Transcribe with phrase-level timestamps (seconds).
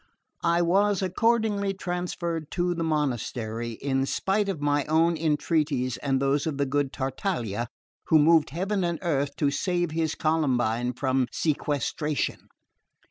[0.43, 6.47] I was accordingly transferred to the monastery, in spite of my own entreaties and those
[6.47, 7.67] of the good Tartaglia,
[8.05, 12.47] who moved heaven and earth to save his Columbine from sequestration.